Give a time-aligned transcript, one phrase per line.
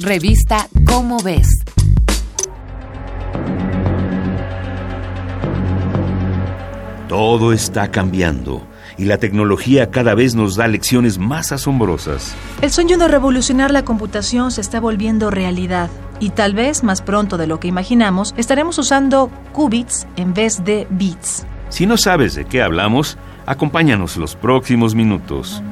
[0.00, 1.48] Revista Cómo ves.
[7.08, 8.66] Todo está cambiando
[8.98, 12.34] y la tecnología cada vez nos da lecciones más asombrosas.
[12.60, 17.36] El sueño de revolucionar la computación se está volviendo realidad y tal vez más pronto
[17.36, 21.46] de lo que imaginamos estaremos usando qubits en vez de bits.
[21.68, 25.62] Si no sabes de qué hablamos, acompáñanos los próximos minutos.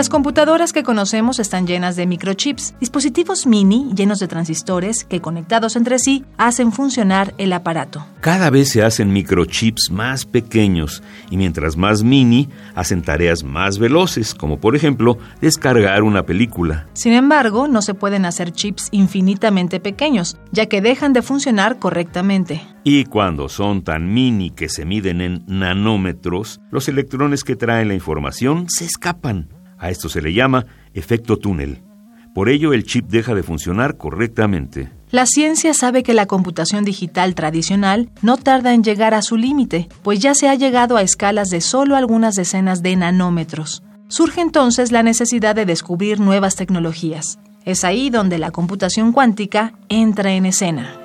[0.00, 5.76] Las computadoras que conocemos están llenas de microchips, dispositivos mini llenos de transistores que conectados
[5.76, 8.06] entre sí hacen funcionar el aparato.
[8.22, 14.34] Cada vez se hacen microchips más pequeños y mientras más mini hacen tareas más veloces,
[14.34, 16.86] como por ejemplo descargar una película.
[16.94, 22.62] Sin embargo, no se pueden hacer chips infinitamente pequeños, ya que dejan de funcionar correctamente.
[22.84, 27.94] Y cuando son tan mini que se miden en nanómetros, los electrones que traen la
[27.94, 29.59] información se escapan.
[29.80, 31.82] A esto se le llama efecto túnel.
[32.34, 34.92] Por ello, el chip deja de funcionar correctamente.
[35.10, 39.88] La ciencia sabe que la computación digital tradicional no tarda en llegar a su límite,
[40.02, 43.82] pues ya se ha llegado a escalas de solo algunas decenas de nanómetros.
[44.06, 47.40] Surge entonces la necesidad de descubrir nuevas tecnologías.
[47.64, 50.99] Es ahí donde la computación cuántica entra en escena.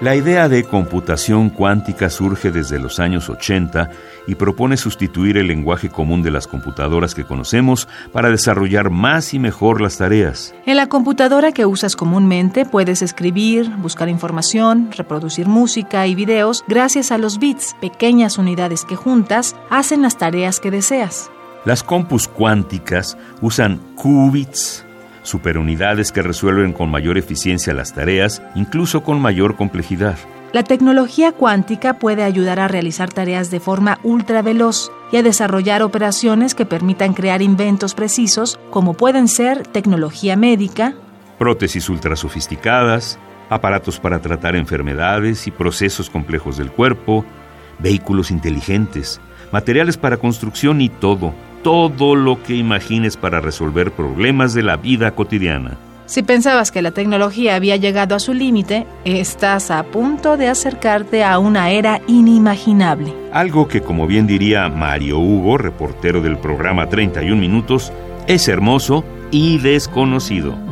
[0.00, 3.90] La idea de computación cuántica surge desde los años 80
[4.28, 9.40] y propone sustituir el lenguaje común de las computadoras que conocemos para desarrollar más y
[9.40, 10.54] mejor las tareas.
[10.66, 17.10] En la computadora que usas comúnmente puedes escribir, buscar información, reproducir música y videos gracias
[17.10, 21.28] a los bits, pequeñas unidades que juntas hacen las tareas que deseas.
[21.64, 24.86] Las compus cuánticas usan qubits,
[25.28, 30.16] superunidades que resuelven con mayor eficiencia las tareas, incluso con mayor complejidad.
[30.52, 35.82] La tecnología cuántica puede ayudar a realizar tareas de forma ultra veloz y a desarrollar
[35.82, 40.94] operaciones que permitan crear inventos precisos, como pueden ser tecnología médica,
[41.38, 43.18] prótesis ultra sofisticadas,
[43.50, 47.24] aparatos para tratar enfermedades y procesos complejos del cuerpo,
[47.78, 49.20] vehículos inteligentes,
[49.52, 55.10] materiales para construcción y todo, todo lo que imagines para resolver problemas de la vida
[55.12, 55.78] cotidiana.
[56.06, 61.22] Si pensabas que la tecnología había llegado a su límite, estás a punto de acercarte
[61.22, 63.12] a una era inimaginable.
[63.30, 67.92] Algo que, como bien diría Mario Hugo, reportero del programa 31 Minutos,
[68.26, 70.67] es hermoso y desconocido.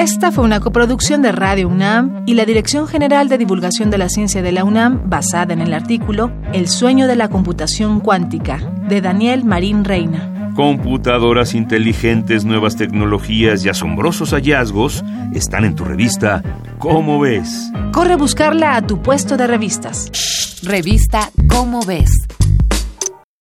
[0.00, 4.08] Esta fue una coproducción de Radio UNAM y la Dirección General de Divulgación de la
[4.08, 8.56] Ciencia de la UNAM, basada en el artículo El sueño de la computación cuántica,
[8.88, 10.52] de Daniel Marín Reina.
[10.56, 16.42] Computadoras inteligentes, nuevas tecnologías y asombrosos hallazgos están en tu revista
[16.78, 17.70] ¿Cómo ves?
[17.92, 20.62] Corre a buscarla a tu puesto de revistas.
[20.62, 22.10] Revista ¿Cómo ves?